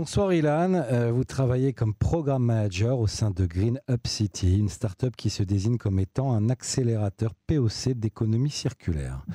[0.00, 4.70] Bonsoir Ilan, euh, vous travaillez comme programme manager au sein de Green Up City, une
[4.70, 9.26] start-up qui se désigne comme étant un accélérateur POC d'économie circulaire.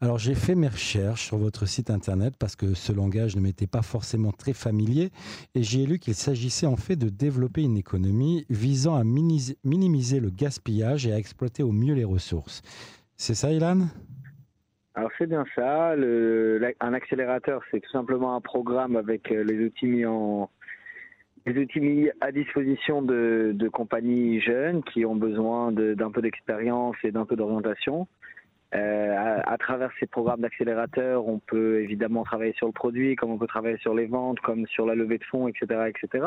[0.00, 3.68] Alors j'ai fait mes recherches sur votre site internet parce que ce langage ne m'était
[3.68, 5.12] pas forcément très familier
[5.54, 10.30] et j'ai lu qu'il s'agissait en fait de développer une économie visant à minimiser le
[10.30, 12.62] gaspillage et à exploiter au mieux les ressources.
[13.16, 13.86] C'est ça Ilan?
[14.98, 15.92] Alors c'est bien ça.
[15.92, 20.50] un accélérateur, c'est tout simplement un programme avec euh, les outils mis en
[21.46, 27.12] les outils mis à disposition de, compagnies jeunes qui ont besoin d'un peu d'expérience et
[27.12, 28.08] d'un peu d'orientation.
[28.74, 33.38] Euh, à, travers ces programmes d'accélérateur, on peut évidemment travailler sur le produit, comme on
[33.38, 36.26] peut travailler sur les ventes, comme sur la levée de fonds, etc., etc.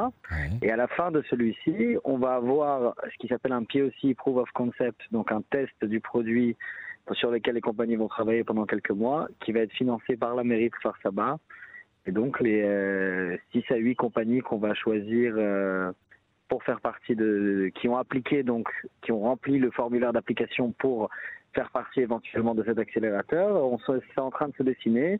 [0.63, 4.37] Et à la fin de celui-ci, on va avoir ce qui s'appelle un POC, Proof
[4.37, 6.55] of Concept, donc un test du produit
[7.13, 10.43] sur lesquels les compagnies vont travailler pendant quelques mois, qui va être financé par la
[10.43, 11.37] mairie de Farsaba.
[12.05, 15.91] Et donc les euh, 6 à 8 compagnies qu'on va choisir euh,
[16.47, 18.67] pour faire partie de, qui ont appliqué donc,
[19.01, 21.09] qui ont rempli le formulaire d'application pour
[21.53, 25.19] faire partie éventuellement de cet accélérateur, on c'est en train de se dessiner.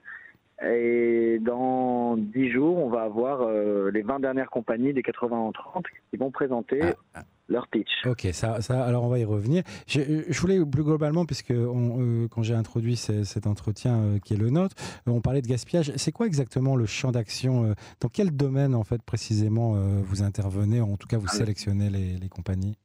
[0.63, 5.51] Et dans 10 jours, on va avoir euh, les 20 dernières compagnies des 80 en
[5.51, 7.89] 30 qui vont présenter ah, ah leur pitch.
[8.05, 9.63] Ok, ça, ça, alors on va y revenir.
[9.87, 14.35] Je, je voulais plus globalement, puisque on, euh, quand j'ai introduit cet entretien euh, qui
[14.35, 14.75] est le nôtre,
[15.07, 15.91] on parlait de gaspillage.
[15.95, 20.95] C'est quoi exactement le champ d'action Dans quel domaine, en fait, précisément, vous intervenez En
[20.95, 22.77] tout cas, vous ah, sélectionnez les, les compagnies?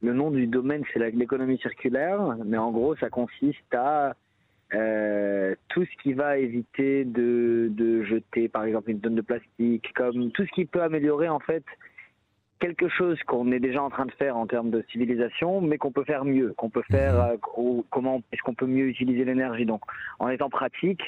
[0.00, 4.14] Le nom du domaine, c'est l'économie circulaire, mais en gros, ça consiste à
[4.70, 10.30] tout ce qui va éviter de, de, jeter, par exemple, une tonne de plastique, comme
[10.32, 11.64] tout ce qui peut améliorer, en fait,
[12.58, 15.92] quelque chose qu'on est déjà en train de faire en termes de civilisation, mais qu'on
[15.92, 17.38] peut faire mieux, qu'on peut faire mhm.
[17.58, 19.66] euh, comment est-ce qu'on peut mieux utiliser l'énergie.
[19.66, 19.82] Donc,
[20.18, 21.02] en étant pratique,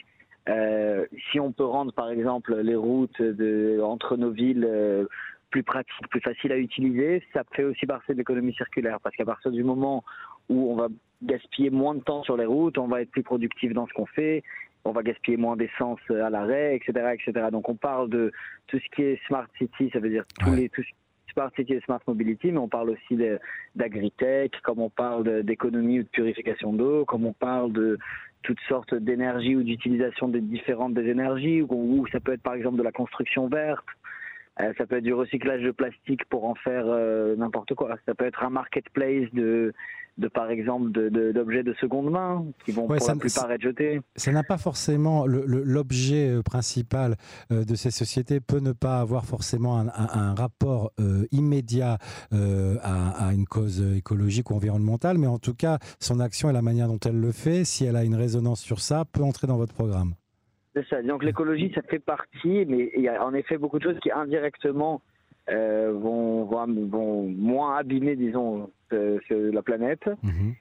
[0.48, 5.06] euh, si on peut rendre par exemple les routes de, entre nos villes euh,
[5.51, 9.25] plus pratiques, plus faciles à utiliser, ça fait aussi partie de l'économie circulaire, parce qu'à
[9.25, 10.05] partir du moment
[10.49, 10.89] où on va
[11.23, 14.07] gaspiller moins de temps sur les routes, on va être plus productif dans ce qu'on
[14.07, 14.42] fait,
[14.85, 17.48] on va gaspiller moins d'essence à l'arrêt, etc., etc.
[17.51, 18.33] Donc on parle de
[18.69, 20.83] tout ce qui est smart city, ça veut dire tous les tout
[21.39, 23.17] Smart City et Smart Mobility, mais on parle aussi
[23.77, 27.97] d'agritech, comme on parle d'économie ou de purification d'eau, comme on parle de
[28.42, 32.77] toutes sortes d'énergie ou d'utilisation des différentes des énergies, ou, ça peut être par exemple
[32.77, 33.87] de la construction verte,
[34.77, 37.96] ça peut être du recyclage de plastique pour en faire euh, n'importe quoi.
[38.07, 39.73] Ça peut être un marketplace de,
[40.19, 44.01] de par exemple d'objets de, seconde main qui vont pour la plupart être jetés.
[44.17, 47.17] Ça n'a pas forcément l'objet euh, principal
[47.51, 50.92] de ces sociétés peut ne pas avoir forcément un, rapport
[51.30, 51.98] immédiat
[52.33, 56.89] à, une cause écologique ou environnementale, mais en tout cas son action et la manière
[56.89, 59.75] dont elle le fait, si elle a une résonance sur ça, peut entrer dans votre
[59.75, 60.14] programme.
[60.78, 61.02] C'est ça.
[61.02, 64.12] Donc l'écologie, ça fait partie, mais il y a en effet beaucoup de choses qui
[64.12, 65.02] indirectement
[65.48, 70.06] euh, vont, vont, moins abîmer, disons, la planète.
[70.22, 70.55] Mhm.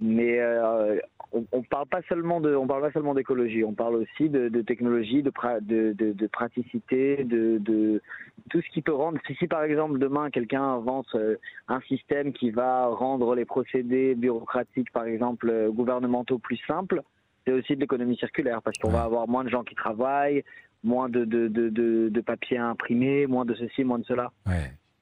[0.00, 0.98] Mais euh,
[1.32, 3.62] on, on, parle pas seulement de, on parle pas seulement d'écologie.
[3.62, 8.02] On parle aussi de, technologie, de, de, de, praticité, de, de
[8.50, 9.18] tout ce qui peut rendre.
[9.38, 11.36] Si, par exemple demain quelqu'un invente euh,
[11.68, 17.02] un système qui va rendre les procédés bureaucratiques, par exemple gouvernementaux, plus simples,
[17.44, 20.44] c'est aussi de l'économie circulaire parce qu'on va avoir moins de gens qui travaillent,
[20.82, 24.32] moins de, de, de, de, papier à imprimer, moins de ceci, moins de cela.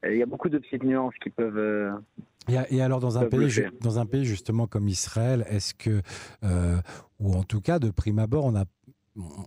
[0.08, 1.58] Il y a beaucoup de petites nuances qui peuvent.
[1.58, 1.92] Euh,
[2.70, 6.00] et, alors dans un pays, dans un pays justement comme Israël, est-ce que,
[6.42, 6.76] euh,
[7.18, 8.64] ou en tout cas de prime abord, on a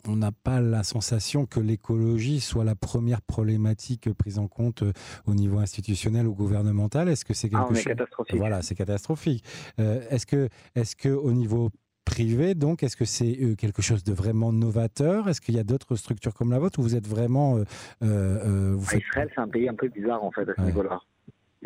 [0.06, 4.92] on n'a pas la sensation que l'écologie soit la première problématique prise en compte euh,
[5.26, 7.08] au niveau institutionnel ou gouvernemental?
[7.08, 8.36] Est-ce que c'est ah, quelque chose catastrophique.
[8.36, 9.44] Voilà, c'est catastrophique.
[9.78, 11.72] est-ce que, est-ce que au niveau
[12.06, 15.28] privé, donc est-ce que c'est euh, quelque chose de vraiment novateur?
[15.28, 17.58] Est-ce qu'il y a d'autres structures comme la vôtre où vous êtes vraiment...
[17.58, 17.64] Euh,
[18.04, 21.02] euh, vous Israël, c'est un pays un peu bizarre en fait à ce niveau-là.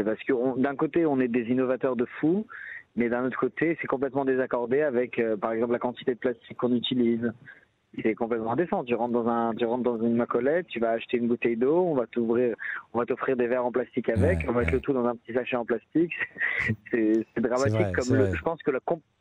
[0.03, 2.45] Parce que d'un côté, on est des innovateurs de fou,
[2.95, 6.75] mais d'un autre côté, c'est complètement désaccordé avec, par exemple, la quantité de plastique qu'on
[6.75, 7.31] utilise.
[8.03, 8.83] C'est complètement indécent.
[8.83, 11.83] Tu rentres dans un, tu rentres dans une macolette, tu vas acheter une bouteille d'eau,
[11.83, 12.55] on va t'ouvrir,
[12.93, 15.15] on va t'offrir des verres en plastique avec, on va mettre le tout dans un
[15.15, 16.11] petit sachet en plastique.
[16.91, 17.95] C'est dramatique.
[17.95, 18.79] comme je pense que la,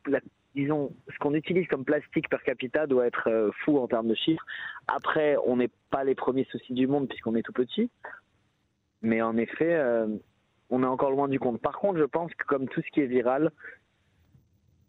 [0.09, 0.21] la
[0.57, 4.15] disons, ce qu'on utilise comme plastique per capita doit être euh, fou en termes de
[4.15, 4.45] chiffres.
[4.89, 7.91] Après, on n'est pas les premiers soucis du monde puisqu'on est tout petit.
[9.03, 10.09] Mais en effet, euh,
[10.71, 11.61] on est encore loin du compte.
[11.61, 13.53] Par contre, je pense que comme tout ce qui est viral,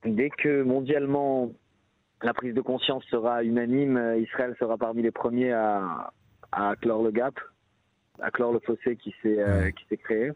[0.06, 1.52] dès que mondialement
[2.24, 6.12] la prise de conscience sera unanime, euh, Israël sera parmi les premiers à,
[6.82, 7.40] clore le gap,
[8.20, 10.32] à clore le fossé qui s'est créé.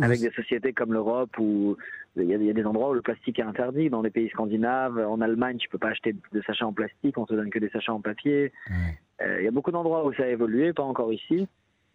[0.00, 1.76] Avec des sociétés comme l'Europe où
[2.16, 3.90] il y, a, des endroits où le plastique est interdit.
[3.90, 7.26] Dans les pays scandinaves, en Allemagne, tu peux pas acheter de sachets en plastique, on
[7.26, 8.52] te donne que des sachets en papier.
[9.20, 11.48] Euh, il y a beaucoup d'endroits où ça a évolué, pas encore ici.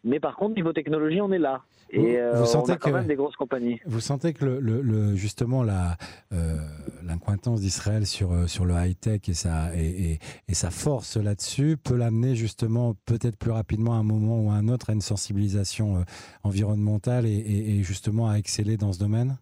[0.04, 1.62] Mais par contre, niveau technologie, on est là.
[1.92, 3.80] Et vous, sentez on a quand même des grosses compagnies.
[3.86, 5.98] Vous sentez que le, justement la
[7.04, 11.96] l'incointance d'Israël sur sur le high tech et sa et, et, sa force là-dessus peut
[11.96, 16.06] l'amener justement peut-être plus rapidement à un moment ou à un autre à une sensibilisation
[16.44, 19.40] environnementale et, et justement à exceller dans ce domaine?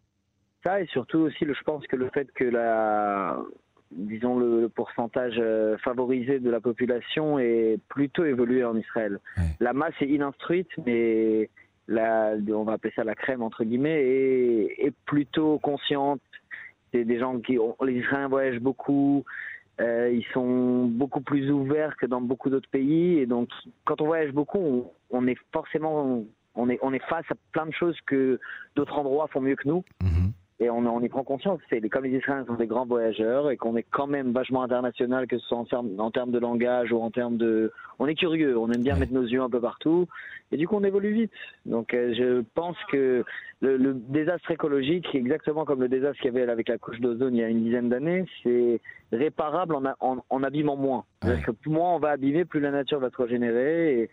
[0.65, 3.37] Ça et surtout aussi, je pense que le fait que la
[4.97, 9.19] pourcentage euh, favorisé de la population est plutôt évolué en Israël.
[9.59, 11.49] La masse est ininstruite, mais
[11.87, 16.19] la, on va appeler ça la crème, entre guillemets, est, est plutôt consciente.
[16.91, 19.23] C'est des gens qui, les Israéliens voyagent beaucoup,
[19.79, 23.19] euh, ils sont beaucoup plus ouverts que dans beaucoup d'autres pays.
[23.19, 23.49] Et donc,
[23.85, 26.23] quand on voyage beaucoup, on, est forcément,
[26.55, 28.39] on est, on est face à plein de choses que
[28.75, 29.83] d'autres endroits font mieux que nous.
[30.01, 31.59] Mhm et on, on, y prend conscience.
[31.69, 35.27] C'est comme les Israéliens sont des grands voyageurs et qu'on est quand même vachement international,
[35.27, 38.15] que ce soit en termes, en termes de langage ou en termes de, on est
[38.15, 40.07] curieux, on aime bien mettre nos yeux un peu partout
[40.51, 41.31] et du coup on évolue vite.
[41.67, 43.23] Donc euh, je pense que
[43.61, 47.35] le, le, désastre écologique, exactement comme le désastre qu'il y avait avec la couche d'ozone
[47.35, 48.81] il y a une dizaine d'années, c'est
[49.11, 51.05] réparable en, en, en, abîmant moins.
[51.19, 54.09] Parce que moins on va abîmer, plus la nature va se régénérer et,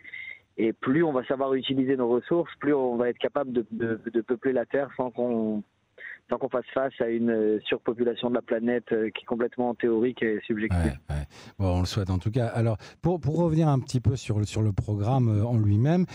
[0.58, 3.98] et plus on va savoir utiliser nos ressources, plus on va être capable de, de,
[4.12, 5.62] de peupler la Terre sans qu'on
[6.28, 9.74] tant qu'on fasse face à une euh, surpopulation de la planète euh, qui est complètement
[9.74, 10.98] théorique et subjective.
[11.58, 12.46] Bon, on le souhaite en tout cas.
[12.46, 16.06] Alors, pour, pour revenir un petit peu sur, sur le programme euh, en lui-même,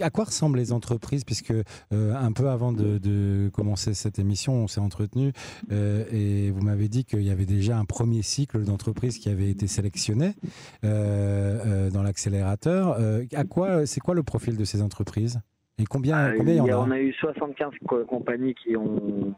[0.00, 1.24] à quoi ressemblent les entreprises?
[1.24, 1.54] Puisque
[1.90, 5.32] un peu avant de, de, commencer cette émission, on s'est entretenu
[5.70, 9.66] et vous m'avez dit qu'il y avait déjà un premier cycle d'entreprises qui avait été
[9.66, 10.34] sélectionné
[10.82, 12.98] dans l'accélérateur.
[13.32, 15.40] à quoi, c'est quoi le profil de ces entreprises?
[15.78, 17.72] Et combien, ah, combien il y en a, On a eu 75
[18.06, 19.34] compagnies qui ont,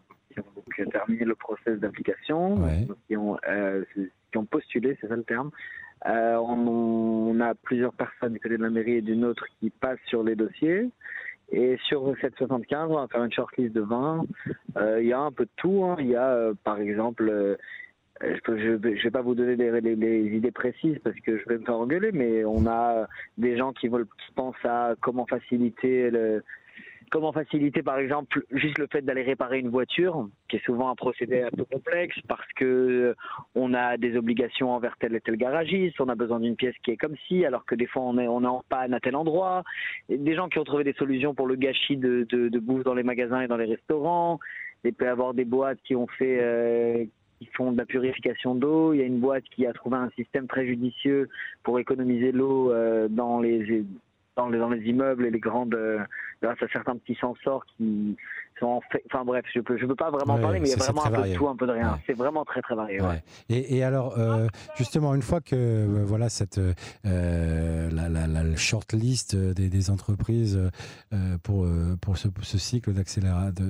[0.75, 2.59] qui ont terminé le process d'application,
[3.09, 3.85] qui, ont, euh,
[4.31, 5.51] qui ont postulé, c'est ça le terme.
[6.07, 9.99] Euh, on, a plusieurs personnes du côté de la mairie et d'une autre qui passent
[10.07, 10.91] sur les dossiers.
[11.53, 14.27] Et sur cette 75, on va faire une shortlist de 20.
[14.77, 15.85] Euh, il y a un peu de tout.
[15.85, 15.97] Hein.
[16.01, 17.57] Il y a, par exemple, euh,
[18.21, 21.77] je ne vais pas vous donner des, idées précises parce que je vais me faire
[21.77, 23.07] engueuler, mais on a
[23.39, 26.43] des gens qui, veulent, qui pensent à comment faciliter le,
[27.11, 30.95] comment faciliter par exemple juste le fait d'aller réparer une voiture, qui est souvent un
[30.95, 33.15] procédé un peu complexe parce que
[33.55, 36.93] on a des obligations envers tel et tel garagiste, on a besoin d'une pièce qui
[36.93, 39.17] est comme ci, alors que des fois on est, on est en panne à tel
[39.17, 39.63] endroit.
[40.09, 43.03] des gens qui ont trouvé des solutions pour le gâchis de, de, bouffe dans les
[43.03, 44.39] magasins et dans les restaurants.
[44.85, 47.05] Il peut y avoir des boîtes qui ont fait euh,
[47.39, 48.93] qui font de la purification d'eau.
[48.93, 51.29] Il y a une boîte qui a trouvé un système très judicieux
[51.63, 53.85] pour économiser l'eau euh, dans les
[54.37, 55.99] dans les, dans les immeubles et les grandes euh,
[56.43, 58.17] grâce à certains petits sensors qui
[58.61, 60.75] sont en fait enfin bref je peux je peux pas vraiment parler mais il y
[60.75, 63.01] a vraiment un peu de tout un peu de rien c'est vraiment très très varié
[63.01, 63.23] ouais.
[63.49, 64.47] et, et, alors euh,
[64.77, 66.61] justement une fois que voilà cette
[67.03, 70.61] la, la, la, short list des, des entreprises
[71.43, 71.67] pour
[72.03, 73.65] pour ce, ce cycle d'accélération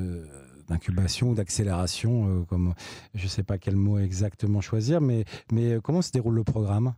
[0.69, 2.75] d'incubation ou d'accélération, euh, comme
[3.15, 6.45] je ne sais pas quel mot exactement choisir, mais, mais euh, comment se déroule le
[6.45, 6.95] programme?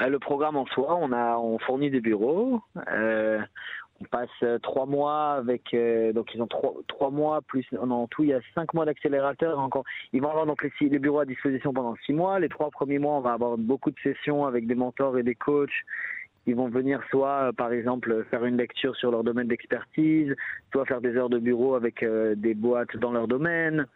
[0.00, 2.60] Euh, le programme en soi, on a on fournit des bureaux.
[2.76, 5.76] on passe trois mois avec
[6.14, 9.58] donc ils ont trois, trois mois plus en tout il y a cinq mois d'accélérateur
[9.58, 9.84] encore
[10.14, 12.98] ils vont avoir donc les, les, bureaux à disposition pendant six mois les trois premiers
[12.98, 15.84] mois on va avoir beaucoup de sessions avec des mentors et des coachs
[16.50, 20.34] ils vont venir soit, euh, par exemple, faire une lecture sur leur domaine d'expertise,
[20.72, 23.86] soit faire des heures de bureau avec euh, des boîtes dans leur domaine.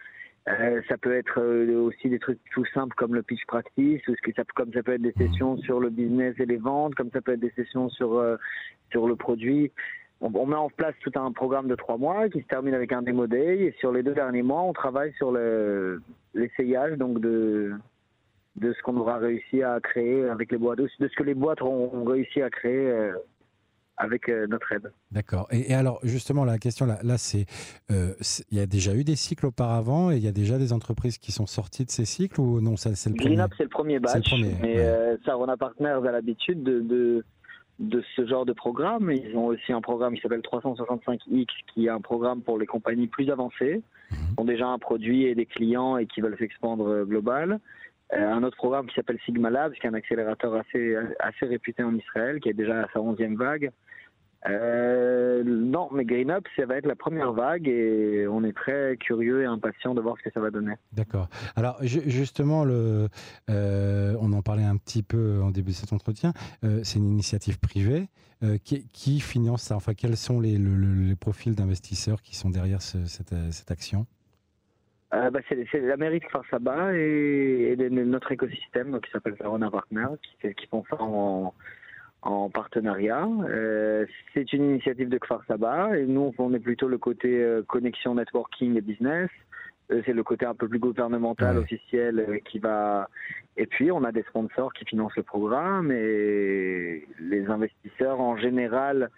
[0.49, 4.43] Euh, ça peut être aussi des trucs tout simples comme le pitch practice, ou ça,
[4.55, 7.33] comme ça peut être des sessions sur le business et les ventes, comme ça peut
[7.33, 8.23] être des sessions sur
[8.91, 9.73] sur le produit.
[10.21, 13.03] On, met en place tout un programme de trois mois qui se termine avec un
[13.03, 15.33] démo day, et sur les deux derniers mois, on travaille sur
[16.35, 17.73] l'essayage donc de
[18.57, 21.63] de ce qu'on aura réussi à créer avec les boîtes, de ce que les boîtes
[21.63, 23.13] ont, réussi à créer euh,
[23.97, 24.93] avec euh, notre aide.
[25.11, 25.49] D'accord.
[25.51, 27.47] Et, alors, justement, la question là, là c'est
[27.91, 28.15] euh,
[28.51, 31.19] il y a déjà eu des cycles auparavant et il y a déjà des entreprises
[31.19, 33.37] qui sont sorties de ces cycles ou non C'est le premier?
[33.37, 34.15] Green c'est le premier batch.
[34.15, 35.17] Le premier, mais ouais.
[35.25, 37.25] Sarona Partners a l'habitude de, de,
[37.81, 39.11] de, ce genre de programme.
[39.11, 43.09] Ils ont aussi un programme qui s'appelle 365X, qui est un programme pour les compagnies
[43.09, 43.83] plus avancées,
[44.13, 44.17] mhm.
[44.17, 47.59] qui ont déjà un produit et des clients et qui veulent s'expandre global.
[48.13, 51.95] Euh, un autre programme qui s'appelle Sigma Labs, qui est un accélérateur assez, réputé en
[51.95, 53.71] Israël, qui est déjà à sa 11e vague.
[54.47, 58.99] Euh, non, mais Green Up, ça va être la première vague et on est très
[58.99, 60.75] curieux et impatient de voir ce que ça va donner.
[60.93, 61.29] D'accord.
[61.57, 63.09] Alors justement, euh,
[63.49, 66.35] on en parlait un petit peu en début de cet entretien.
[66.83, 68.09] c'est une initiative privée
[68.65, 69.77] qui, finance ça.
[69.77, 70.59] Enfin, quels sont les,
[71.19, 74.07] profils d'investisseurs qui sont derrière cette action?
[75.15, 80.07] Euh, bah, c'est la mairie de Farsaba et, et, notre écosystème qui s'appelle Verona Partner
[80.23, 81.55] qui, qui font ça en,
[82.23, 83.29] en partenariat.
[83.49, 87.63] Euh, c'est une initiative de Kfar Saba et nous, on est plutôt le côté euh,
[87.63, 89.31] connexion, networking et business.
[89.89, 93.09] c'est le côté un peu plus gouvernemental, officiel qui va.
[93.57, 99.11] Et puis, on a des sponsors qui financent le programme et les investisseurs en général.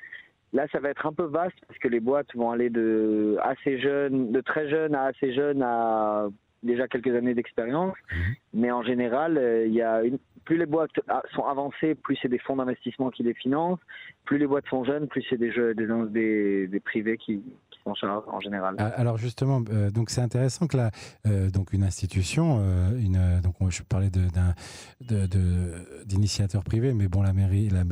[0.56, 3.78] Là, ça va être un peu vaste parce que les boîtes vont aller de assez
[3.78, 6.28] jeunes, de très jeunes à assez jeunes à
[6.62, 7.94] déjà quelques années d'expérience.
[8.10, 8.34] Mhm.
[8.54, 10.92] Mais en général, il y a une, plus les boîtes
[11.34, 13.80] sont avancées, plus c'est des fonds d'investissement qui les financent.
[14.24, 17.42] Plus les boîtes sont jeunes, plus c'est des, jeux, des, des, privés qui,
[17.86, 18.76] en général.
[18.78, 20.90] Ah, alors justement, euh, donc c'est intéressant que là,
[21.26, 24.10] euh, donc une institution, euh, une, donc je parlais
[26.06, 27.84] d'initiateur privé, mais bon, la mairie, la,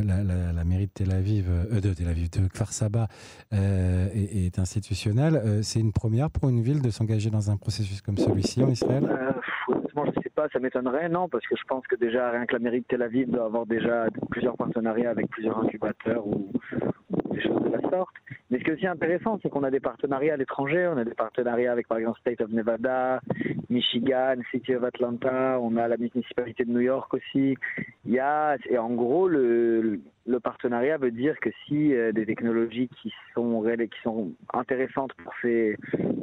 [0.52, 3.08] la, mairie de Tel Aviv, de Tel Aviv, de Kfar Saba
[3.52, 5.62] est, est, institutionnelle.
[5.62, 9.08] c'est une première pour une ville de s'engager dans un processus comme celui-ci en Israël?
[10.52, 13.00] Ça m'étonnerait, non, parce que je pense que déjà rien que la mairie de Tel
[13.00, 16.52] Aviv doit avoir déjà plusieurs partenariats avec plusieurs incubateurs ou,
[17.34, 18.14] des choses de la sorte.
[18.50, 20.90] Mais ce qui est aussi intéressant, c'est qu'on a des partenariats à l'étranger.
[20.92, 23.20] On a des partenariats avec, par exemple, State of Nevada,
[23.70, 25.58] Michigan, City of Atlanta.
[25.60, 27.56] On a la municipalité de New York aussi.
[28.04, 32.26] Il y a, et en gros, le, le partenariat veut dire que si euh, des
[32.26, 35.76] technologies qui sont qui sont intéressantes pour ces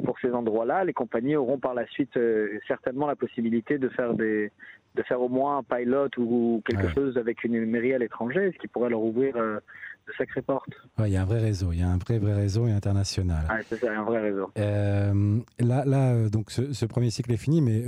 [0.04, 4.14] pour ces endroits-là, les compagnies auront par la suite euh, certainement la possibilité de faire
[4.14, 4.50] des
[4.94, 8.58] de faire au moins un pilot ou quelque chose avec une mairie à l'étranger, ce
[8.58, 9.58] qui pourrait leur ouvrir euh,
[10.06, 10.74] de sacrées portes.
[10.98, 13.46] Il y a un vrai réseau, il y a un vrai, vrai réseau international.
[13.48, 14.50] Ah, c'est ça, un vrai réseau.
[14.56, 17.84] là, là, donc ce, premier cycle est fini, mais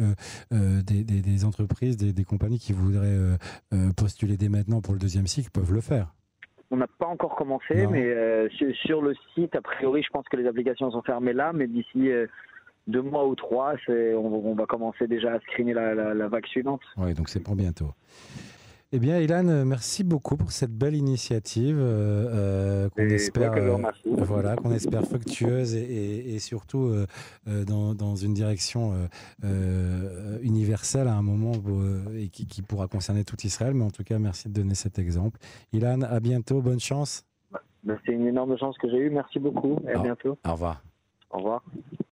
[0.51, 3.39] des, des, entreprises, des, des, compagnies qui voudraient
[3.97, 6.15] postuler dès maintenant pour le deuxième cycle peuvent le faire.
[6.71, 8.49] On n'a pas encore commencé, mais euh,
[8.85, 12.11] sur, le site, a priori, je pense que les applications sont fermées là, mais d'ici
[12.11, 12.27] euh,
[12.87, 16.81] deux mois ou trois, on, on, va commencer déjà à screener la, la vague suivante.
[16.97, 17.93] Oui, donc c'est pour bientôt.
[18.97, 24.55] Eh bien, Ilan, merci beaucoup pour cette belle initiative euh, euh, qu'on espère, euh, voilà,
[24.55, 26.95] qu'on espère fructueuse et, surtout
[27.45, 28.93] dans, une direction
[30.43, 31.55] universelle à un moment
[32.17, 33.75] et qui, pourra concerner tout Israël.
[33.75, 35.41] Mais en tout cas, merci de donner cet exemple.
[35.73, 37.27] Ilan, à bientôt, bonne chance.
[38.07, 39.11] C'est une énorme chance que j'ai eue.
[39.11, 40.39] Merci beaucoup et à bientôt.
[40.47, 40.85] Au revoir.
[41.33, 41.65] Au revoir.